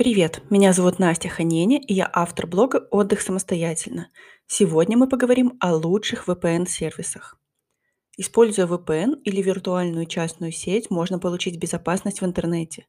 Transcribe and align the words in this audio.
Привет, 0.00 0.40
меня 0.48 0.72
зовут 0.72 0.98
Настя 0.98 1.28
Ханеня, 1.28 1.78
и 1.78 1.92
я 1.92 2.10
автор 2.10 2.46
блога 2.46 2.88
«Отдых 2.90 3.20
самостоятельно». 3.20 4.08
Сегодня 4.46 4.96
мы 4.96 5.06
поговорим 5.06 5.58
о 5.60 5.74
лучших 5.74 6.26
VPN-сервисах. 6.26 7.38
Используя 8.16 8.66
VPN 8.66 9.20
или 9.24 9.42
виртуальную 9.42 10.06
частную 10.06 10.52
сеть, 10.52 10.90
можно 10.90 11.18
получить 11.18 11.58
безопасность 11.58 12.22
в 12.22 12.24
интернете. 12.24 12.86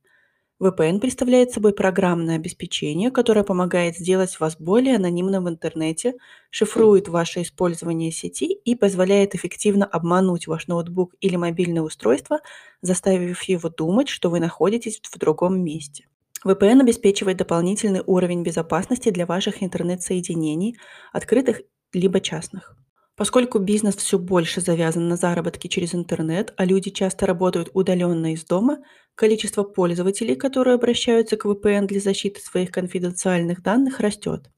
VPN 0.64 1.02
представляет 1.02 1.52
собой 1.52 1.74
программное 1.74 2.38
обеспечение, 2.38 3.12
которое 3.12 3.44
помогает 3.44 3.98
сделать 3.98 4.40
вас 4.40 4.56
более 4.58 4.96
анонимным 4.96 5.44
в 5.44 5.50
интернете, 5.50 6.14
шифрует 6.50 7.10
ваше 7.10 7.42
использование 7.42 8.14
сети 8.14 8.54
и 8.54 8.74
позволяет 8.74 9.36
эффективно 9.36 9.86
обмануть 9.86 10.48
ваш 10.48 10.68
ноутбук 10.68 11.14
или 11.20 11.36
мобильное 11.36 11.82
устройство, 11.82 12.40
заставив 12.82 13.44
его 13.44 13.68
думать, 13.68 14.08
что 14.08 14.30
вы 14.30 14.40
находитесь 14.40 15.02
в 15.04 15.18
другом 15.18 15.62
месте. 15.62 16.06
VPN 16.46 16.82
обеспечивает 16.82 17.38
дополнительный 17.38 18.02
уровень 18.06 18.44
безопасности 18.44 19.10
для 19.10 19.26
ваших 19.26 19.62
интернет-соединений, 19.62 20.76
открытых 21.14 21.62
либо 21.94 22.20
частных. 22.20 22.76
Поскольку 23.16 23.60
бизнес 23.60 23.96
все 23.98 24.18
больше 24.18 24.62
завязан 24.62 25.08
на 25.08 25.16
заработки 25.16 25.68
через 25.68 25.94
интернет, 25.94 26.54
а 26.58 26.66
люди 26.66 26.90
часто 26.90 27.28
работают 27.28 27.70
удаленно 27.74 28.34
из 28.34 28.44
дома, 28.46 28.80
количество 29.14 29.64
пользователей, 29.64 30.36
которые 30.36 30.76
обращаются 30.76 31.38
к 31.38 31.46
VPN 31.46 31.86
для 31.86 32.00
защиты 32.00 32.42
своих 32.42 32.72
конфиденциальных 32.72 33.62
данных, 33.62 34.00
растет. 34.00 34.50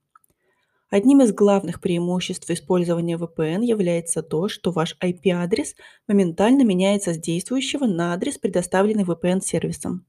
Одним 0.89 1.21
из 1.23 1.33
главных 1.33 1.81
преимуществ 1.81 2.49
использования 2.51 3.17
VPN 3.17 3.65
является 3.65 4.21
то, 4.21 4.47
что 4.47 4.71
ваш 4.71 4.95
IP-адрес 5.03 5.75
моментально 6.07 6.63
меняется 6.63 7.13
с 7.13 7.17
действующего 7.17 7.85
на 7.85 8.13
адрес, 8.13 8.37
предоставленный 8.37 9.03
VPN-сервисом. 9.03 10.05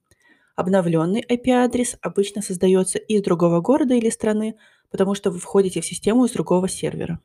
Обновленный 0.56 1.24
IP-адрес 1.28 1.96
обычно 2.00 2.40
создается 2.40 2.98
из 2.98 3.22
другого 3.22 3.60
города 3.60 3.94
или 3.94 4.08
страны, 4.08 4.56
потому 4.90 5.14
что 5.14 5.30
вы 5.32 5.40
входите 5.40 5.80
в 5.80 5.86
систему 5.86 6.26
из 6.26 6.30
другого 6.30 6.68
сервера. 6.68 7.20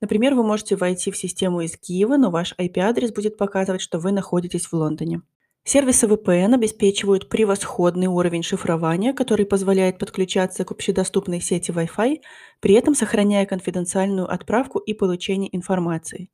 Например, 0.00 0.34
вы 0.34 0.44
можете 0.44 0.76
войти 0.76 1.10
в 1.10 1.16
систему 1.16 1.62
из 1.62 1.76
Киева, 1.76 2.16
но 2.16 2.30
ваш 2.30 2.54
IP-адрес 2.56 3.12
будет 3.12 3.36
показывать, 3.36 3.80
что 3.80 3.98
вы 3.98 4.12
находитесь 4.12 4.66
в 4.66 4.72
Лондоне. 4.72 5.22
Сервисы 5.64 6.06
VPN 6.06 6.54
обеспечивают 6.54 7.28
превосходный 7.28 8.06
уровень 8.06 8.44
шифрования, 8.44 9.12
который 9.12 9.44
позволяет 9.44 9.98
подключаться 9.98 10.64
к 10.64 10.70
общедоступной 10.70 11.40
сети 11.40 11.72
Wi-Fi, 11.72 12.20
при 12.60 12.74
этом 12.74 12.94
сохраняя 12.94 13.44
конфиденциальную 13.44 14.32
отправку 14.32 14.78
и 14.78 14.94
получение 14.94 15.54
информации. 15.54 16.30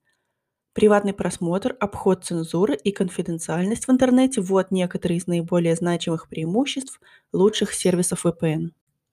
Приватный 0.74 1.14
просмотр, 1.14 1.76
обход 1.78 2.24
цензуры 2.24 2.74
и 2.74 2.90
конфиденциальность 2.90 3.86
в 3.86 3.92
интернете– 3.92 4.40
вот 4.42 4.72
некоторые 4.72 5.18
из 5.18 5.28
наиболее 5.28 5.76
значимых 5.76 6.28
преимуществ 6.28 7.00
лучших 7.32 7.72
сервисов 7.72 8.26
VPN. 8.26 8.70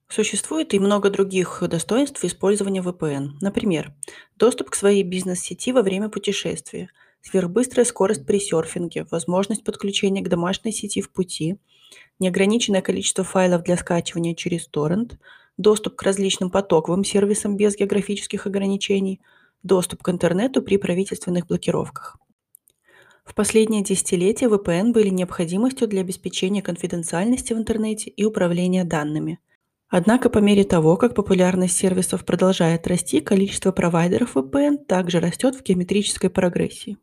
Существует 0.08 0.74
и 0.74 0.80
много 0.80 1.08
других 1.08 1.62
достоинств 1.70 2.24
использования 2.24 2.82
VPN. 2.82 3.34
Например, 3.40 3.94
доступ 4.36 4.70
к 4.70 4.74
своей 4.74 5.04
бизнес-сети 5.04 5.70
во 5.70 5.82
время 5.82 6.08
путешествия, 6.08 6.90
сверхбыстрая 7.20 7.84
скорость 7.84 8.26
при 8.26 8.40
серфинге, 8.40 9.06
возможность 9.12 9.62
подключения 9.62 10.20
к 10.20 10.28
домашней 10.28 10.72
сети 10.72 11.00
в 11.00 11.12
пути, 11.12 11.58
неограниченное 12.18 12.82
количество 12.82 13.22
файлов 13.22 13.62
для 13.62 13.76
скачивания 13.76 14.34
через 14.34 14.66
торрент, 14.66 15.16
доступ 15.58 15.94
к 15.94 16.02
различным 16.02 16.50
потоковым 16.50 17.04
сервисам 17.04 17.56
без 17.56 17.76
географических 17.76 18.48
ограничений– 18.48 19.20
доступ 19.62 20.02
к 20.02 20.08
интернету 20.08 20.62
при 20.62 20.76
правительственных 20.76 21.46
блокировках. 21.46 22.18
В 23.24 23.34
последние 23.34 23.82
десятилетия 23.82 24.46
VPN 24.46 24.92
были 24.92 25.08
необходимостью 25.08 25.86
для 25.88 26.00
обеспечения 26.00 26.62
конфиденциальности 26.62 27.52
в 27.52 27.58
интернете 27.58 28.10
и 28.10 28.24
управления 28.24 28.84
данными. 28.84 29.38
Однако 29.88 30.30
по 30.30 30.38
мере 30.38 30.64
того, 30.64 30.96
как 30.96 31.14
популярность 31.14 31.76
сервисов 31.76 32.24
продолжает 32.24 32.86
расти, 32.86 33.20
количество 33.20 33.72
провайдеров 33.72 34.36
VPN 34.36 34.86
также 34.86 35.20
растет 35.20 35.54
в 35.54 35.62
геометрической 35.62 36.30
прогрессии. 36.30 36.96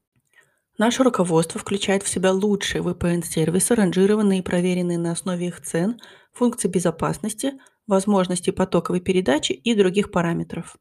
Наше 0.78 1.03
руководство 1.03 1.59
включает 1.59 2.03
в 2.03 2.08
себя 2.08 2.31
лучшие 2.31 2.81
VPN-сервисы, 2.81 3.75
ранжированные 3.75 4.40
и 4.40 4.44
проверенные 4.44 4.98
на 4.98 5.12
основе 5.12 5.48
их 5.48 5.62
цен, 5.62 6.00
функций 6.34 6.69
безопасности, 6.69 7.53
возможностей 7.86 8.52
потоковой 8.52 9.02
передачи 9.02 9.52
и 9.52 9.75
других 9.75 10.09
параметров. 10.09 10.78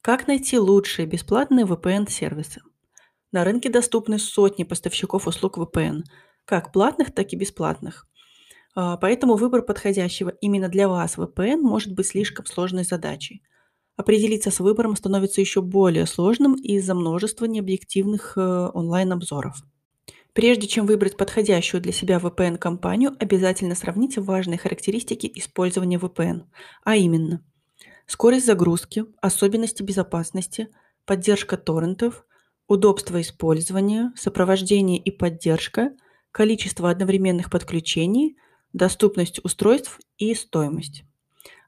Как 0.00 0.28
найти 0.28 0.58
лучшие 0.58 1.06
бесплатные 1.06 1.66
VPN-сервисы? 1.66 2.62
На 3.32 3.44
рынке 3.44 3.68
доступны 3.68 4.18
сотни 4.18 4.62
поставщиков 4.62 5.26
услуг 5.26 5.58
VPN, 5.58 6.02
как 6.44 6.72
платных, 6.72 7.12
так 7.12 7.32
и 7.32 7.36
бесплатных. 7.36 8.06
А, 8.74 8.96
поэтому 8.96 9.34
выбор 9.34 9.62
подходящего 9.62 10.30
именно 10.40 10.68
для 10.68 10.88
вас 10.88 11.18
VPN 11.18 11.60
может 11.60 11.94
быть 11.94 12.06
слишком 12.06 12.46
сложной 12.46 12.84
задачей. 12.84 13.42
Определиться 13.96 14.52
с 14.52 14.60
выбором 14.60 14.94
становится 14.94 15.40
еще 15.40 15.60
более 15.60 16.06
сложным 16.06 16.54
из-за 16.54 16.94
множества 16.94 17.46
необъективных 17.46 18.34
э, 18.36 18.70
онлайн-обзоров. 18.72 19.56
Прежде 20.32 20.68
чем 20.68 20.86
выбрать 20.86 21.16
подходящую 21.16 21.80
для 21.80 21.92
себя 21.92 22.18
VPN-компанию, 22.18 23.16
обязательно 23.18 23.74
сравните 23.74 24.20
важные 24.20 24.56
характеристики 24.56 25.30
использования 25.34 25.98
VPN, 25.98 26.44
а 26.84 26.94
именно– 26.94 27.44
скорость 28.08 28.46
загрузки, 28.46 29.04
особенности 29.20 29.84
безопасности, 29.84 30.68
поддержка 31.04 31.56
торрентов, 31.56 32.24
удобство 32.66 33.20
использования, 33.20 34.12
сопровождение 34.16 34.98
и 34.98 35.12
поддержка, 35.12 35.92
количество 36.32 36.90
одновременных 36.90 37.50
подключений, 37.50 38.36
доступность 38.72 39.44
устройств 39.44 40.00
и 40.16 40.34
стоимость. 40.34 41.04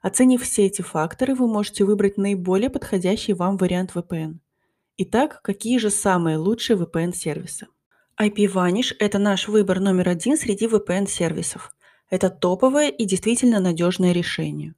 Оценив 0.01 0.41
все 0.43 0.65
эти 0.65 0.81
факторы, 0.81 1.35
вы 1.35 1.47
можете 1.47 1.85
выбрать 1.85 2.17
наиболее 2.17 2.69
подходящий 2.69 3.33
вам 3.33 3.57
вариант 3.57 3.91
VPN. 3.93 4.39
Итак, 4.97 5.41
какие 5.43 5.77
же 5.77 5.91
самые 5.91 6.37
лучшие 6.37 6.77
VPN-сервисы? 6.77 7.67
IPVanish– 8.19 8.95
это 8.99 9.19
наш 9.19 9.47
выбор 9.47 9.79
номер 9.79 10.09
один 10.09 10.37
среди 10.37 10.65
VPN-сервисов. 10.65 11.71
Это 12.09 12.29
топовое 12.29 12.89
и 12.89 13.05
действительно 13.05 13.59
надежное 13.59 14.11
решение. 14.11 14.75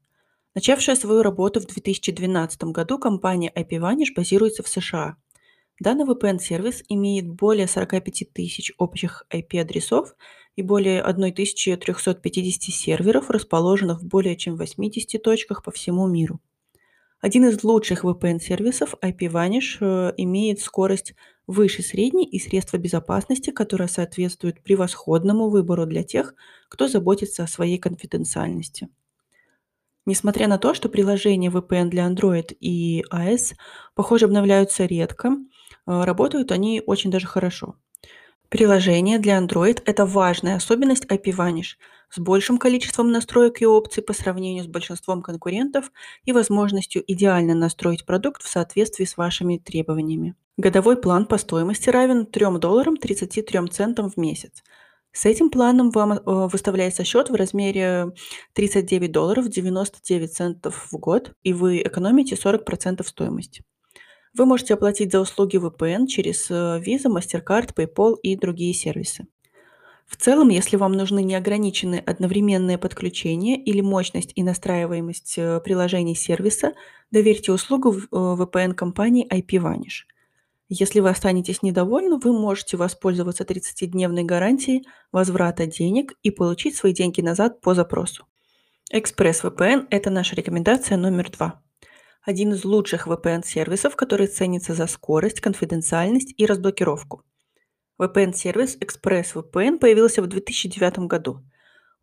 Начавшая 0.56 0.96
свою 0.96 1.24
работу 1.24 1.60
в 1.60 1.66
2012 1.66 2.64
году, 2.66 3.00
компания 3.00 3.52
IPVanish 3.56 4.14
базируется 4.16 4.62
в 4.62 4.68
США. 4.68 5.18
Данный 5.80 6.06
VPN-сервис 6.06 6.84
имеет 6.90 7.28
более 7.28 7.68
45 7.68 8.32
тысяч 8.34 8.72
общих 8.78 9.26
IP-адресов 9.32 10.16
и 10.56 10.62
более 10.62 11.02
1350 11.02 12.62
серверов, 12.72 13.32
расположенных 13.32 14.02
в 14.02 14.06
более 14.06 14.36
чем 14.36 14.56
80 14.56 15.20
точках 15.24 15.64
по 15.64 15.72
всему 15.72 16.08
миру. 16.08 16.40
Один 17.20 17.46
из 17.46 17.64
лучших 17.64 18.04
VPN-сервисов 18.04 18.94
IPVanish 19.02 19.78
э, 19.80 20.14
имеет 20.18 20.60
скорость 20.60 21.16
выше 21.48 21.82
средней 21.82 22.26
и 22.26 22.38
средства 22.38 22.78
безопасности, 22.78 23.50
которая 23.50 23.88
соответствует 23.88 24.62
превосходному 24.62 25.50
выбору 25.50 25.88
для 25.88 26.04
тех, 26.04 26.36
кто 26.70 26.88
заботится 26.88 27.44
о 27.44 27.48
своей 27.48 27.80
конфиденциальности. 27.80 28.90
Несмотря 30.06 30.48
на 30.48 30.58
то, 30.58 30.74
что 30.74 30.90
приложения 30.90 31.50
VPN 31.50 31.88
для 31.88 32.08
Android 32.08 32.56
и 32.60 33.04
iOS, 33.12 33.54
похоже, 33.96 34.26
обновляются 34.26 34.86
редко, 34.86 35.38
а, 35.86 36.06
работают 36.06 36.52
они 36.52 36.82
очень 36.86 37.10
даже 37.10 37.28
хорошо. 37.28 37.76
Приложение 38.50 39.18
для 39.18 39.40
Android– 39.40 39.82
это 39.86 40.06
важная 40.06 40.58
особенность 40.58 41.06
IPVanish 41.06 41.78
с 42.10 42.20
большим 42.20 42.60
количеством 42.60 43.12
настроек 43.12 43.62
и 43.62 43.66
опций 43.66 44.04
по 44.04 44.14
сравнению 44.14 44.64
с 44.64 44.68
большинством 44.68 45.24
конкурентов 45.24 45.92
и 46.26 46.34
возможностью 46.34 47.04
идеально 47.08 47.56
настроить 47.56 48.06
продукт 48.06 48.44
в 48.44 48.48
соответствии 48.48 49.06
с 49.06 49.18
вашими 49.18 49.58
требованиями. 49.58 50.36
Годовой 50.58 50.98
план 50.98 51.26
по 51.26 51.40
стоимости 51.40 51.90
равен 51.90 52.28
3 52.28 52.60
долларам 52.60 52.98
33 52.98 53.68
центам 53.70 54.10
в 54.12 54.18
месяц– 54.18 54.64
с 55.14 55.28
этим 55.28 55.52
планом 55.52 55.92
вам 55.92 56.14
э, 56.14 56.20
выставляется 56.26 57.04
счет 57.04 57.30
в 57.30 57.36
размере 57.36 58.14
39 58.54 59.12
долларов 59.12 59.48
99 59.48 60.34
центов 60.34 60.88
в 60.92 60.98
год, 60.98 61.34
и 61.44 61.54
вы 61.54 61.84
экономите 61.84 62.36
40% 62.36 63.04
стоимости. 63.06 63.64
Вы 64.36 64.48
можете 64.48 64.74
оплатить 64.74 65.12
за 65.12 65.20
услуги 65.20 65.58
VPN 65.58 66.08
через 66.08 66.50
э, 66.50 66.82
Visa, 66.84 67.16
MasterCard, 67.16 67.76
PayPal 67.76 68.16
и 68.24 68.36
другие 68.36 68.74
сервисы. 68.74 69.28
В 70.08 70.18
целом, 70.18 70.50
если 70.50 70.78
вам 70.78 70.94
нужны 70.94 71.22
неограниченные 71.22 72.02
одновременные 72.02 72.80
подключения 72.80 73.56
или 73.56 73.82
мощность 73.82 74.32
и 74.34 74.42
настраиваемость 74.42 75.36
э, 75.38 75.62
приложений 75.64 76.16
сервиса, 76.16 76.74
доверьте 77.12 77.52
услугу 77.52 77.96
VPN-компании 78.12 79.28
IPVanish. 79.32 80.13
Если 80.76 81.02
вы 81.02 81.10
останетесь 81.10 81.62
недовольны, 81.62 82.18
вы 82.18 82.34
можете 82.34 82.78
воспользоваться 82.78 83.44
30-дневной 83.44 84.24
гарантией 84.24 84.88
возврата 85.12 85.68
денег 85.68 86.14
и 86.24 86.32
получить 86.32 86.76
свои 86.76 86.94
деньги 86.94 87.22
назад 87.22 87.62
по 87.62 87.76
запросу. 87.76 88.26
ExpressVPN– 88.92 89.86
это 89.92 90.10
наша 90.10 90.36
рекомендация 90.36 90.98
номер 90.98 91.30
два. 91.30 91.62
Один 92.24 92.54
из 92.54 92.66
лучших 92.66 93.06
VPN-сервисов, 93.06 93.96
который 93.96 94.26
ценится 94.26 94.74
за 94.74 94.88
скорость, 94.88 95.42
конфиденциальность 95.42 96.34
и 96.38 96.48
разблокировку. 96.48 97.22
VPN-сервис 98.02 98.76
ExpressVPN 98.80 99.78
появился 99.78 100.24
в 100.24 100.28
2009 100.28 101.08
году. 101.08 101.44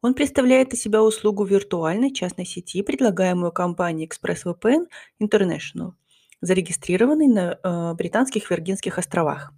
Он 0.00 0.14
представляет 0.14 0.74
из 0.74 0.80
себя 0.80 1.02
услугу 1.02 1.42
виртуальной 1.42 2.12
частной 2.12 2.46
сети, 2.46 2.82
предлагаемую 2.82 3.50
компанией 3.50 4.08
ExpressVPN 4.08 4.86
International, 5.20 5.94
зарегистрированной 6.40 7.28
на 7.28 7.58
э, 7.62 7.94
британских 7.94 8.50
Виргинских 8.50 8.98
островах. 8.98 9.52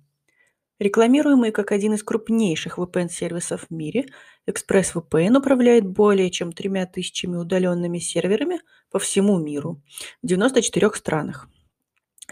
Рекламируемый 0.79 1.53
как 1.53 1.71
один 1.71 1.95
из 1.95 2.03
крупнейших 2.03 2.79
VPN-сервисов 2.79 3.67
в 3.69 3.73
мире, 3.73 4.07
ExpressVPN 4.49 5.39
управляет 5.39 5.87
более 5.87 6.29
чем 6.31 6.53
тремя 6.53 6.87
тысячами 6.87 7.37
удаленными 7.37 7.99
серверами 7.99 8.61
по 8.91 8.99
всему 8.99 9.39
миру 9.39 9.81
в 10.23 10.27
94 10.27 10.91
странах. 10.95 11.49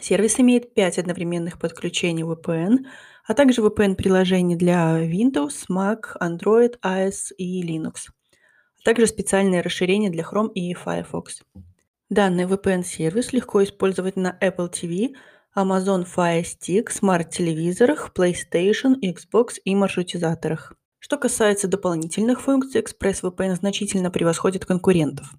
Сервис 0.01 0.41
имеет 0.41 0.75
5 0.75 0.99
одновременных 0.99 1.61
подключений 1.61 2.25
VPN, 2.25 2.87
а 3.27 3.35
также 3.35 3.63
VPN-приложений 3.63 4.57
для 4.57 4.99
Windows, 5.01 5.67
Mac, 5.71 6.17
Android, 6.21 6.75
iOS 6.83 7.33
и 7.37 7.63
Linux, 7.63 8.09
а 8.09 8.85
также 8.85 9.07
специальные 9.07 9.61
расширения 9.61 10.11
для 10.11 10.25
Chrome 10.25 10.53
и 10.55 10.75
Firefox. 10.75 11.43
Данный 12.11 12.43
VPN-сервис 12.43 13.33
легко 13.33 13.63
использовать 13.63 14.17
на 14.17 14.37
Apple 14.43 14.69
TV– 14.69 15.15
Amazon 15.57 16.05
Fire 16.05 16.43
Stick, 16.43 16.91
смарт-телевизорах, 16.91 18.11
PlayStation, 18.13 18.97
Xbox 19.01 19.61
и 19.65 19.77
маршрутизаторах. 19.77 20.75
Что 20.99 21.19
касается 21.19 21.69
дополнительных 21.69 22.41
функций, 22.41 22.83
ExpressVPN 22.83 23.55
значительно 23.55 24.11
превосходит 24.11 24.65
конкурентов. 24.65 25.33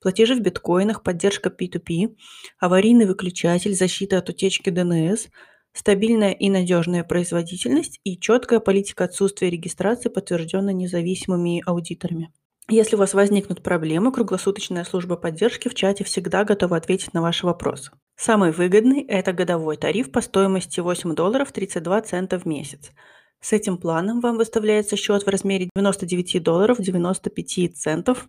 Платежи 0.00 0.34
в 0.34 0.40
биткоинах, 0.40 1.04
поддержка 1.04 1.48
P2P, 1.48 2.16
аварийный 2.58 3.06
выключатель, 3.06 3.76
защита 3.76 4.18
от 4.18 4.28
утечки 4.30 4.68
DNS, 4.68 5.28
стабильная 5.72 6.32
и 6.32 6.50
надежная 6.50 7.04
производительность 7.04 8.00
и 8.02 8.18
четкая 8.18 8.58
политика 8.58 9.04
отсутствия 9.04 9.48
регистрации, 9.48 10.08
подтвержденная 10.08 10.74
независимыми 10.74 11.62
аудиторами. 11.64 12.32
Если 12.72 12.94
у 12.94 13.00
вас 13.00 13.14
возникнут 13.14 13.64
проблемы, 13.64 14.12
круглосуточная 14.12 14.84
служба 14.84 15.16
поддержки 15.16 15.68
в 15.68 15.74
чате 15.74 16.04
всегда 16.04 16.44
готова 16.44 16.76
ответить 16.76 17.12
на 17.12 17.20
ваши 17.20 17.44
вопросы. 17.44 17.90
Самый 18.14 18.52
выгодный– 18.52 19.02
это 19.08 19.32
годовой 19.32 19.76
тариф 19.76 20.12
по 20.12 20.20
стоимости 20.20 20.78
8 20.78 21.16
долларов 21.16 21.50
32 21.50 22.02
цента 22.02 22.38
в 22.38 22.44
месяц. 22.44 22.92
С 23.40 23.52
этим 23.52 23.76
планом 23.76 24.20
вам 24.20 24.36
выставляется 24.36 24.94
счет 24.94 25.24
в 25.24 25.28
размере 25.28 25.68
99 25.74 26.40
долларов 26.44 26.80
95 26.80 27.76
центов 27.76 28.28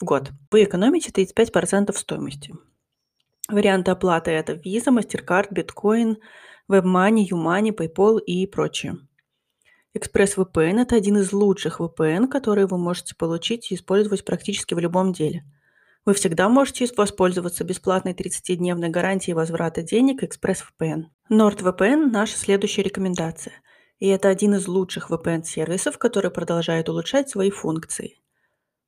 в 0.00 0.04
год. 0.04 0.30
Вы 0.50 0.64
экономите 0.64 1.10
35% 1.10 1.92
стоимости. 1.92 2.54
Варианты 3.48 3.90
оплаты– 3.90 4.30
это 4.32 4.54
Visa, 4.54 4.96
MasterCard, 4.96 5.52
Bitcoin, 5.52 6.16
WebMoney, 6.70 7.28
YouMoney, 7.28 7.76
PayPal 7.76 8.18
и 8.18 8.46
прочее. 8.46 8.96
ExpressVPN– 9.96 10.80
это 10.82 10.96
один 10.96 11.18
из 11.18 11.32
лучших 11.32 11.80
VPN, 11.80 12.26
которые 12.26 12.66
вы 12.66 12.78
можете 12.78 13.14
получить 13.14 13.70
и 13.70 13.76
использовать 13.76 14.24
практически 14.24 14.74
в 14.74 14.80
любом 14.80 15.12
деле. 15.12 15.44
Вы 16.04 16.14
всегда 16.14 16.48
можете 16.48 16.88
воспользоваться 16.96 17.62
бесплатной 17.62 18.12
30-дневной 18.12 18.88
гарантией 18.88 19.34
возврата 19.34 19.82
денег 19.82 20.24
ExpressVPN. 20.24 21.04
NordVPN– 21.30 22.10
наша 22.12 22.36
следующая 22.36 22.82
рекомендация. 22.82 23.54
И 24.00 24.08
это 24.08 24.28
один 24.28 24.54
из 24.54 24.66
лучших 24.66 25.10
VPN-сервисов, 25.10 25.96
который 25.96 26.32
продолжает 26.32 26.88
улучшать 26.88 27.30
свои 27.30 27.50
функции. 27.50 28.18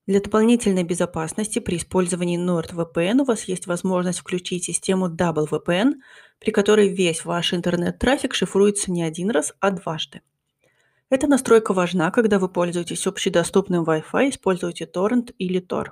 Для 0.09 0.21
дополнительной 0.21 0.83
безопасности 0.83 1.61
при 1.61 1.77
использовании 1.77 2.39
NordVPN 2.39 3.21
у 3.21 3.25
вас 3.25 3.45
есть 3.45 3.69
возможность 3.69 4.19
включить 4.19 4.65
систему 4.65 5.09
Double 5.09 5.49
VPN, 5.49 5.95
при 6.41 6.51
которой 6.51 6.89
весь 6.89 7.25
ваш 7.25 7.55
интернет-трафик 7.55 8.35
шифруется 8.35 8.91
не 8.91 9.05
один 9.05 9.31
раз, 9.31 9.55
а 9.61 9.71
дважды. 9.71 10.21
Эта 11.09 11.29
настройка 11.29 11.73
важна, 11.73 12.11
когда 12.11 12.41
вы 12.41 12.49
пользуетесь 12.49 13.07
общедоступным 13.07 13.85
Wi-Fi, 13.85 14.31
используете 14.31 14.87
торрент 14.87 15.31
или 15.39 15.61
Tor. 15.61 15.91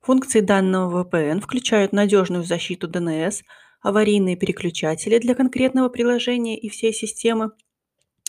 Функции 0.00 0.40
данного 0.40 1.04
VPN 1.04 1.40
включают 1.40 1.92
надежную 1.92 2.42
защиту 2.42 2.88
DNS, 2.88 3.42
аварийные 3.82 4.36
переключатели 4.36 5.18
для 5.18 5.34
конкретного 5.34 5.90
приложения 5.90 6.58
и 6.58 6.70
всей 6.70 6.94
системы, 6.94 7.50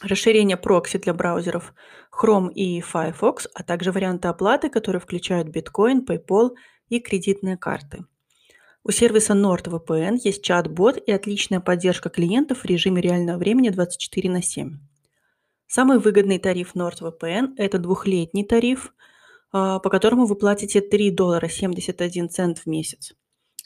расширение 0.02 0.58
прокси 0.58 0.98
для 0.98 1.14
браузеров 1.14 1.74
Chrome 2.12 2.52
и 2.52 2.82
Firefox, 2.82 3.48
а 3.54 3.64
также 3.64 3.94
варианты 3.94 4.28
оплаты, 4.28 4.70
которые 4.70 5.00
включают 5.00 5.56
Bitcoin, 5.56 6.06
PayPal 6.06 6.50
и 6.90 7.00
кредитные 7.00 7.56
карты. 7.56 8.04
У 8.84 8.92
сервиса 8.92 9.34
NordVPN 9.34 10.18
есть 10.22 10.44
чат-бот 10.44 10.98
и 10.98 11.12
отличная 11.14 11.62
поддержка 11.62 12.10
клиентов 12.10 12.60
в 12.60 12.66
режиме 12.66 13.02
реального 13.02 13.38
времени 13.38 13.70
24 13.70 14.30
на 14.30 14.42
7. 14.42 14.80
Самый 15.68 16.00
выгодный 16.00 16.40
тариф 16.40 16.76
NordVPN– 16.76 17.56
это 17.58 17.78
двухлетний 17.78 18.46
тариф, 18.46 18.94
а, 19.52 19.80
по 19.80 19.90
которому 19.90 20.26
вы 20.26 20.36
платите 20.36 20.80
3 20.80 21.12
доллара 21.12 21.50
71 21.50 22.30
цент 22.30 22.60
в 22.60 22.68
месяц. 22.68 23.14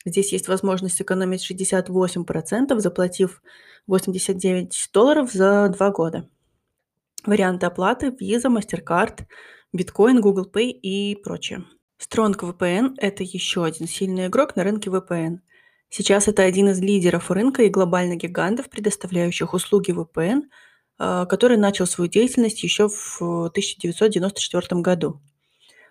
Здесь 0.03 0.33
есть 0.33 0.47
возможность 0.47 0.97
сэкономить 0.97 1.43
68%, 1.43 2.79
заплатив 2.79 3.43
89 3.85 4.89
долларов 4.91 5.31
за 5.31 5.69
2 5.69 5.91
года. 5.91 6.27
Варианты 7.23 7.67
оплаты– 7.67 8.07
Visa, 8.19 8.49
MasterCard, 8.49 9.25
Bitcoin, 9.75 10.21
Google 10.21 10.49
Pay 10.51 10.71
и 10.71 11.15
прочее. 11.15 11.65
Strong 12.01 12.39
VPN– 12.39 12.95
это 12.97 13.21
еще 13.21 13.63
один 13.63 13.87
сильный 13.87 14.25
игрок 14.25 14.55
на 14.55 14.63
рынке 14.63 14.89
VPN. 14.89 15.41
Сейчас 15.89 16.27
это 16.27 16.41
один 16.41 16.69
из 16.69 16.79
лидеров 16.79 17.29
рынка 17.29 17.61
и 17.61 17.69
глобальных 17.69 18.17
гигантов, 18.17 18.71
предоставляющих 18.71 19.53
услуги 19.53 19.91
VPN– 19.91 20.45
который 21.01 21.57
начал 21.57 21.87
свою 21.87 22.09
деятельность 22.09 22.61
еще 22.61 22.87
в 22.87 23.21
1994 23.21 24.81
году. 24.81 25.19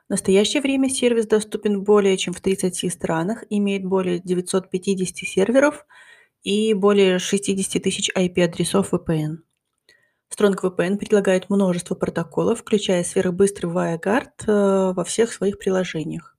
В 0.06 0.10
настоящее 0.10 0.62
время 0.62 0.88
сервис 0.88 1.26
доступен 1.26 1.82
более 1.82 2.16
чем 2.16 2.32
в 2.32 2.40
30 2.40 2.92
странах, 2.92 3.44
имеет 3.50 3.84
более 3.84 4.20
950 4.20 5.16
серверов 5.16 5.84
и 6.42 6.74
более 6.74 7.18
60 7.18 7.82
тысяч 7.82 8.10
IP-адресов 8.16 8.92
VPN. 8.92 9.38
Strong 10.32 10.60
VPN 10.62 10.96
предлагает 10.96 11.50
множество 11.50 11.94
протоколов, 11.96 12.60
включая 12.60 13.02
сферобыстрый 13.02 13.70
WireGuard 13.70 14.46
э, 14.46 14.92
во 14.94 15.04
всех 15.04 15.32
своих 15.32 15.58
приложениях. 15.58 16.36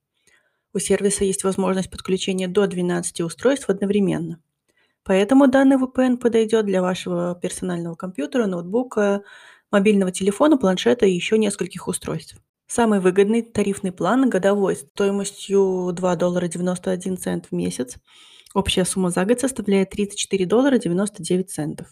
У 0.73 0.79
сервиса 0.79 1.25
есть 1.25 1.43
возможность 1.43 1.89
подключения 1.89 2.47
до 2.47 2.67
12 2.67 3.21
устройств 3.21 3.69
одновременно– 3.69 4.41
Поэтому 5.03 5.47
данный 5.47 5.77
VPN 5.77 6.17
подойдет 6.17 6.65
для 6.65 6.81
вашего 6.81 7.35
персонального 7.35 7.95
компьютера, 7.95 8.45
ноутбука, 8.45 9.23
мобильного 9.71 10.11
телефона, 10.11 10.57
планшета 10.57 11.05
и 11.05 11.13
еще 11.13 11.37
нескольких 11.37 11.87
устройств. 11.87 12.37
Самый 12.67 12.99
выгодный 12.99 13.41
тарифный 13.41 13.91
план 13.91 14.29
годовой 14.29 14.75
стоимостью 14.75 15.91
2 15.93 16.15
доллара 16.15 16.47
91 16.47 17.17
цент 17.17 17.47
в 17.47 17.51
месяц. 17.51 17.97
Общая 18.53 18.85
сумма 18.85 19.09
за 19.09 19.25
год 19.25 19.39
составляет 19.39 19.89
34 19.89 20.45
доллара 20.45 20.77
99 20.77 21.49
центов. 21.49 21.87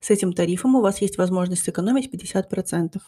С 0.00 0.10
этим 0.10 0.32
тарифом 0.32 0.76
у 0.76 0.80
вас 0.80 1.00
есть 1.02 1.18
возможность 1.18 1.64
сэкономить 1.64 2.08
50%. 2.12 3.00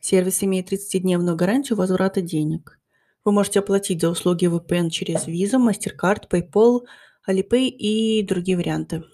Сервис 0.00 0.42
имеет 0.42 0.72
30-дневную 0.72 1.36
гарантию 1.36 1.76
возврата 1.76 2.20
денег. 2.20 2.78
Вы 3.24 3.32
можете 3.32 3.60
оплатить 3.60 4.00
за 4.00 4.10
услуги 4.10 4.46
VPN 4.46 4.90
через 4.90 5.26
Visa, 5.26 5.58
MasterCard, 5.58 6.28
PayPal, 6.30 6.80
Alipay 7.28 7.68
и 7.68 8.22
другие 8.22 8.56
варианты. 8.56 9.04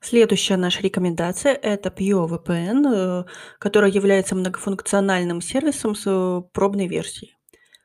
Следующая 0.00 0.56
наша 0.56 0.82
рекомендация– 0.82 1.52
это 1.62 1.88
PureVPN, 1.88 2.86
э, 2.86 3.24
которая 3.58 3.90
является 3.90 4.36
многофункциональным 4.36 5.40
сервисом 5.40 5.96
с 5.96 6.04
э, 6.06 6.42
пробной 6.52 6.86
версией. 6.86 7.34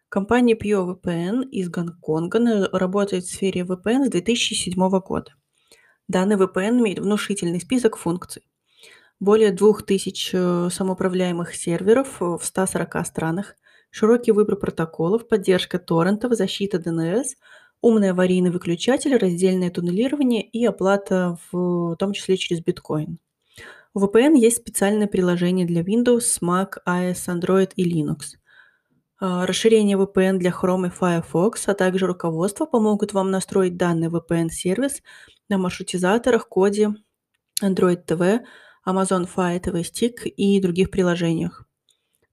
Компания 0.08 0.56
PureVPN 0.56 1.50
из 1.50 1.70
Гонконга 1.70 2.70
работает 2.72 3.24
в 3.24 3.32
сфере 3.32 3.62
VPN 3.62 4.06
с 4.06 4.10
2007 4.10 4.74
года. 5.00 5.34
Данный 6.08 6.36
VPN 6.36 6.80
имеет 6.82 7.00
внушительный 7.00 7.62
список 7.62 7.98
функций. 7.98 8.44
Более 9.20 9.52
2000 9.52 10.32
э, 10.34 10.70
самоуправляемых 10.70 11.56
серверов 11.56 12.20
в 12.20 12.42
140 12.44 13.06
странах, 13.08 13.56
широкий 13.90 14.32
выбор 14.32 14.58
протоколов, 14.58 15.28
поддержка 15.28 15.80
торрентов, 15.80 16.34
защита 16.34 16.78
DNS– 16.78 17.24
умный 17.82 18.12
аварийный 18.12 18.52
выключатель, 18.52 19.16
раздельное 19.18 19.70
туннелирование 19.70 20.44
и 20.44 20.66
оплата 20.66 21.38
в 21.52 21.96
том 21.98 22.14
числе 22.14 22.38
через 22.38 22.62
биткоин. 22.62 23.20
У 23.94 24.00
VPN 24.00 24.38
есть 24.38 24.58
специальное 24.58 25.08
приложение 25.08 25.66
для 25.66 25.82
Windows, 25.82 26.40
Mac, 26.42 26.78
iOS, 26.88 27.28
Android 27.28 27.72
и 27.76 27.84
Linux. 27.84 28.38
А, 29.20 29.46
расширение 29.46 29.98
VPN 29.98 30.38
для 30.38 30.52
Chrome 30.52 30.88
и 30.88 30.90
Firefox, 30.90 31.68
а 31.68 31.74
также 31.74 32.08
руководство 32.08 32.66
помогут 32.66 33.14
вам 33.14 33.32
настроить 33.32 33.78
данный 33.78 34.08
VPN-сервис 34.08 35.02
на 35.50 35.58
маршрутизаторах, 35.58 36.48
коде, 36.48 36.96
Android 37.62 38.06
TV, 38.06 38.40
Amazon 38.88 39.30
Fire 39.34 39.62
TV 39.62 39.82
Stick 39.82 40.24
и 40.24 40.60
других 40.62 40.90
приложениях. 40.90 41.66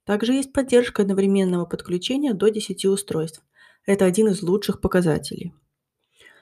Также 0.05 0.33
есть 0.33 0.53
поддержка 0.53 1.03
одновременного 1.03 1.67
подключения 1.67 2.33
до 2.33 2.49
10 2.49 2.87
устройств. 2.87 3.43
Это 3.89 4.05
один 4.05 4.29
из 4.29 4.43
лучших 4.43 4.83
показателей. 4.83 5.55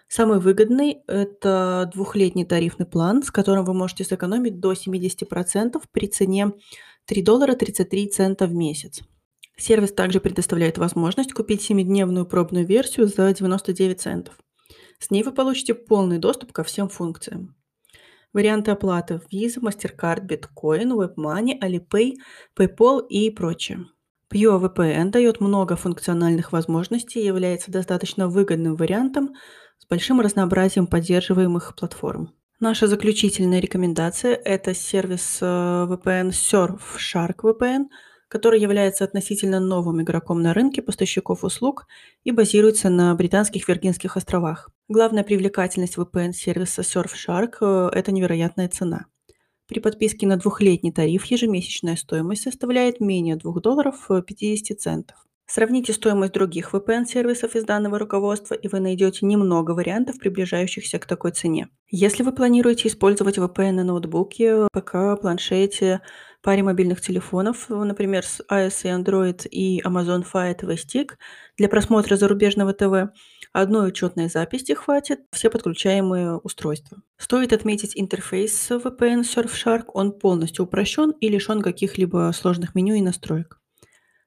Самый 0.08 0.40
выгодный– 0.40 1.04
это 1.06 1.88
двухлетний 1.94 2.44
тарифный 2.44 2.86
план, 2.86 3.22
с 3.22 3.30
которым 3.30 3.64
вы 3.64 3.72
можете 3.72 4.02
сэкономить 4.02 4.58
до 4.58 4.72
70% 4.72 5.80
при 5.92 6.08
цене 6.08 6.50
3 7.04 7.22
доллара 7.22 7.54
33 7.54 8.08
цента 8.08 8.48
в 8.48 8.52
месяц. 8.52 9.02
Сервис 9.56 9.92
также 9.92 10.18
предоставляет 10.18 10.76
возможность 10.76 11.34
купить 11.34 11.70
7-дневную 11.70 12.24
пробную 12.24 12.66
версию 12.66 13.06
за 13.06 13.32
99 13.32 14.00
центов. 14.00 14.36
С 14.98 15.12
ней 15.12 15.22
вы 15.22 15.30
получите 15.30 15.72
полный 15.72 16.18
доступ 16.18 16.50
ко 16.50 16.64
всем 16.64 16.88
функциям. 16.88 17.54
Варианты 18.32 18.72
оплаты 18.72 19.20
Visa, 19.32 19.60
MasterCard, 19.60 20.26
Bitcoin, 20.26 20.96
WebMoney, 20.96 21.60
Alipay, 21.62 22.14
PayPal 22.58 23.06
и 23.06 23.30
прочее. 23.30 23.86
PureVPN 24.32 25.10
дает 25.10 25.40
много 25.40 25.76
функциональных 25.76 26.52
возможностей 26.52 27.20
и 27.20 27.26
является 27.26 27.70
достаточно 27.70 28.28
выгодным 28.28 28.76
вариантом 28.76 29.34
с 29.78 29.86
большим 29.86 30.20
разнообразием 30.20 30.86
поддерживаемых 30.86 31.74
платформ. 31.76 32.32
Наша 32.58 32.86
заключительная 32.86 33.60
рекомендация– 33.60 34.34
это 34.44 34.74
сервис 34.74 35.38
э, 35.42 35.44
VPN 35.44 36.30
Surfshark 36.30 37.36
VPN, 37.42 37.84
который 38.28 38.60
является 38.60 39.04
относительно 39.04 39.60
новым 39.60 40.02
игроком 40.02 40.42
на 40.42 40.54
рынке 40.54 40.82
поставщиков 40.82 41.44
услуг 41.44 41.86
и 42.24 42.30
базируется 42.30 42.88
на 42.88 43.14
британских 43.14 43.68
Виргинских 43.68 44.16
островах. 44.16 44.70
Главная 44.88 45.22
привлекательность 45.22 45.98
VPN-сервиса 45.98 46.82
Surfshark 46.82 47.56
э,– 47.60 47.90
это 47.92 48.10
невероятная 48.10 48.68
цена– 48.68 49.06
при 49.68 49.80
подписке 49.80 50.26
на 50.26 50.36
двухлетний 50.36 50.92
тариф 50.92 51.24
ежемесячная 51.26 51.96
стоимость 51.96 52.42
составляет 52.42 53.00
менее 53.00 53.36
2 53.36 53.60
долларов 53.60 54.08
50 54.08 54.80
центов. 54.80 55.16
Сравните 55.48 55.92
стоимость 55.92 56.32
других 56.32 56.74
VPN-сервисов 56.74 57.54
из 57.54 57.64
данного 57.64 58.00
руководства, 58.00 58.54
и 58.54 58.66
вы 58.66 58.80
найдете 58.80 59.24
немного 59.26 59.72
вариантов, 59.72 60.18
приближающихся 60.18 60.98
к 60.98 61.06
такой 61.06 61.30
цене. 61.30 61.68
Если 61.88 62.24
вы 62.24 62.32
планируете 62.32 62.88
использовать 62.88 63.38
VPN 63.38 63.72
на 63.72 63.84
ноутбуке, 63.84 64.66
ПК, 64.72 65.20
планшете, 65.20 66.00
паре 66.42 66.64
мобильных 66.64 67.00
телефонов, 67.00 67.68
например, 67.68 68.24
с 68.24 68.40
iOS 68.50 68.80
и 68.82 68.88
Android 68.88 69.48
и 69.48 69.80
Amazon 69.82 70.26
Fire 70.30 70.58
TV 70.58 70.74
Stick 70.74 71.10
для 71.56 71.68
просмотра 71.68 72.16
зарубежного 72.16 72.72
ТВ, 72.72 73.12
Одной 73.58 73.88
учетной 73.88 74.28
записи 74.28 74.74
хватит 74.74 75.20
все 75.32 75.48
подключаемые 75.48 76.36
устройства. 76.36 76.98
Стоит 77.16 77.54
отметить 77.54 77.92
интерфейс 77.94 78.70
VPN 78.70 79.22
Surfshark, 79.22 79.84
он 79.94 80.12
полностью 80.12 80.66
упрощен 80.66 81.12
и 81.22 81.28
лишен 81.30 81.62
каких-либо 81.62 82.30
сложных 82.34 82.74
меню 82.74 82.96
и 82.96 83.00
настроек. 83.00 83.58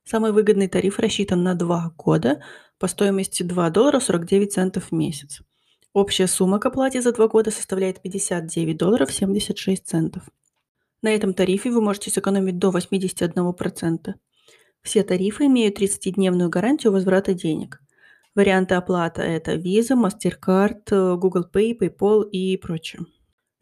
Самый 0.03 0.31
выгодный 0.31 0.67
тариф 0.67 0.97
рассчитан 0.97 1.43
на 1.43 1.53
2 1.53 1.93
года 1.95 2.41
по 2.79 2.87
стоимости 2.87 3.43
2 3.43 3.69
доллара 3.69 3.99
49 3.99 4.51
центов 4.51 4.85
в 4.85 4.93
месяц. 4.93 5.41
Общая 5.93 6.25
сумма 6.25 6.57
к 6.59 6.65
оплате 6.65 6.99
за 6.99 7.11
2 7.11 7.27
года 7.27 7.51
составляет 7.51 8.01
59 8.01 8.77
долларов 8.77 9.11
76 9.11 9.85
центов. 9.87 10.23
На 11.03 11.13
этом 11.13 11.35
тарифе 11.35 11.69
вы 11.69 11.81
можете 11.81 12.09
сэкономить 12.09 12.57
до 12.57 12.71
81%. 12.71 14.15
Все 14.81 15.03
тарифы 15.03 15.45
имеют 15.45 15.79
30-дневную 15.79 16.49
гарантию 16.49 16.93
возврата 16.93 17.35
денег– 17.35 17.79
Варианты 18.35 18.75
оплаты– 18.75 19.21
это 19.23 19.55
Visa, 19.55 19.95
MasterCard, 19.95 21.17
Google 21.17 21.45
Pay, 21.51 21.77
PayPal 21.79 22.29
и 22.29 22.57
прочее. 22.57 23.01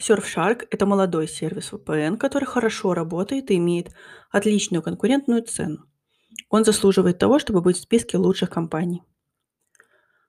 Surfshark– 0.01 0.67
это 0.71 0.85
молодой 0.85 1.27
сервис 1.27 1.71
VPN, 1.71 2.17
который 2.17 2.45
хорошо 2.45 2.93
работает 2.93 3.49
и 3.49 3.55
имеет 3.55 3.93
отличную 4.29 4.83
конкурентную 4.83 5.43
цену. 5.43 5.85
Он 6.49 6.65
заслуживает 6.65 7.17
того, 7.17 7.39
чтобы 7.39 7.61
быть 7.61 7.77
в 7.77 7.81
списке 7.81 8.17
лучших 8.17 8.49
компаний. 8.49 9.03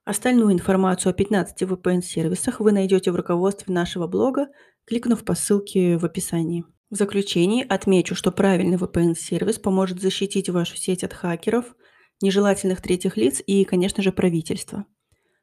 Остальную 0.04 0.52
информацию 0.52 1.11
о 1.11 1.14
15 1.14 1.62
VPN-сервисах 1.62 2.61
вы 2.61 2.73
найдете 2.73 3.11
в 3.11 3.16
руководстве 3.16 3.75
нашего 3.75 4.07
блога, 4.07 4.47
кликнув 4.87 5.25
по 5.25 5.35
ссылке 5.35 5.99
в 5.99 6.04
описании. 6.04 6.64
В 6.90 6.95
заключении 6.95 7.66
отмечу, 7.68 8.14
что 8.14 8.33
правильный 8.33 8.78
VPN-сервис 8.78 9.59
поможет 9.59 10.00
защитить 10.00 10.49
вашу 10.49 10.76
сеть 10.76 11.02
от 11.02 11.12
хакеров– 11.12 11.75
нежелательных 12.20 12.80
третьих 12.80 13.16
лиц 13.16 13.42
и, 13.46 13.64
конечно 13.64 14.02
же, 14.02 14.12
правительства. 14.12 14.84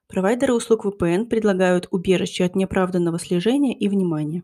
Провайдеры 0.08 0.54
услуг 0.54 0.86
VPN 0.86 1.26
предлагают 1.26 1.88
убежище 1.92 2.46
от 2.46 2.56
неоправданного 2.56 3.20
слежения 3.20 3.78
и 3.78 3.88
внимания. 3.90 4.44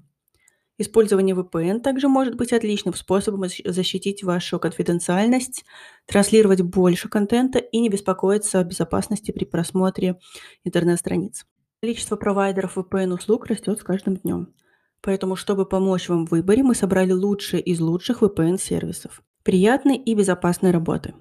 Использование 0.78 1.36
VPN 1.36 1.82
также 1.82 2.08
может 2.08 2.36
быть 2.36 2.54
отличным 2.54 2.96
способом 2.96 3.48
защитить 3.66 4.24
вашу 4.24 4.58
конфиденциальность, 4.60 5.64
транслировать 6.08 6.62
больше 6.62 7.08
контента 7.08 7.60
и 7.60 7.80
не 7.80 7.90
беспокоиться 7.90 8.60
о 8.60 8.64
безопасности 8.64 9.32
при 9.32 9.46
просмотре 9.46 10.18
интернет-страниц. 10.64 11.46
Количество 11.82 12.16
провайдеров 12.16 12.78
VPN-услуг 12.78 13.46
растет 13.46 13.80
с 13.80 13.84
каждым 13.84 14.18
днем. 14.18 14.54
Поэтому, 15.02 15.36
чтобы 15.36 15.68
помочь 15.68 16.10
вам 16.10 16.26
в 16.26 16.32
выборе, 16.32 16.64
мы 16.64 16.74
собрали 16.74 17.12
лучшие 17.12 17.62
из 17.62 17.80
лучших 17.80 18.24
VPN-сервисов. 18.24 19.22
Приятной 19.44 19.98
и 19.98 20.16
безопасной 20.16 20.72
работы! 20.72 21.14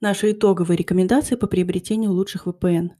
Наши 0.00 0.30
итоговые 0.30 0.76
рекомендации 0.76 1.34
по 1.34 1.48
приобретению 1.48 2.12
лучших 2.12 2.46
VPN. 2.46 2.90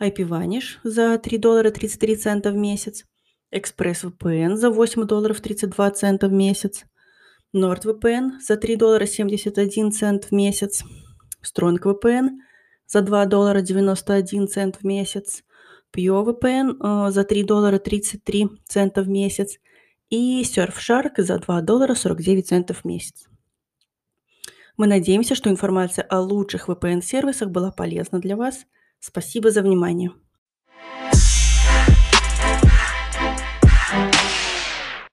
IPVanish 0.00 0.78
за 0.84 1.18
3 1.18 1.36
доллара 1.38 1.72
33 1.72 2.14
цента 2.14 2.52
в 2.52 2.54
месяц, 2.54 3.04
ExpressVPN 3.52 4.54
за 4.54 4.70
8 4.70 5.04
долларов 5.04 5.40
32 5.40 5.90
цента 5.90 6.28
в 6.28 6.32
месяц, 6.32 6.84
NordVPN 7.56 8.38
за 8.40 8.56
3 8.56 8.76
доллара 8.76 9.06
71 9.06 9.90
цент 9.90 10.26
в 10.26 10.32
месяц, 10.32 10.84
StrongVPN 11.42 12.28
за 12.86 13.00
2 13.00 13.26
доллара 13.26 13.60
91 13.60 14.46
цент 14.46 14.76
в 14.76 14.84
месяц, 14.84 15.42
PureVPN 15.92 17.08
э, 17.08 17.10
за 17.10 17.24
3 17.24 17.42
доллара 17.42 17.80
33 17.80 18.48
цента 18.64 19.02
в 19.02 19.08
месяц 19.08 19.58
и 20.08 20.42
Surfshark 20.42 21.20
за 21.20 21.38
2 21.38 21.62
доллара 21.62 21.96
49 21.96 22.46
центов 22.46 22.82
в 22.82 22.84
месяц. 22.84 23.26
Мы 24.78 24.86
надеемся, 24.86 25.34
что 25.34 25.50
информация 25.50 26.04
о 26.04 26.20
лучших 26.20 26.68
VPN-сервисах 26.68 27.50
была 27.50 27.70
полезна 27.70 28.20
для 28.20 28.36
вас. 28.36 28.64
Спасибо 29.00 29.50
за 29.50 29.60
внимание. 29.60 30.12